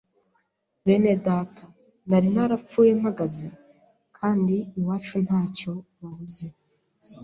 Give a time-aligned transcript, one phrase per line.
[0.85, 1.63] bene data
[2.09, 3.47] nari narapfuye mpagaze
[4.17, 6.45] kandi iwacu ntacyo babuze